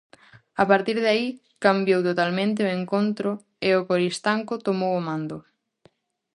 A 0.63 0.65
partir 0.71 0.95
de 1.03 1.07
aí 1.13 1.27
cambiou 1.65 1.99
totalmente 2.09 2.59
o 2.65 2.73
encontro 2.79 3.29
e 3.67 3.69
o 3.79 3.85
Coristanco 3.89 4.53
tomou 4.67 4.93
o 4.99 5.01
mando. 5.07 5.37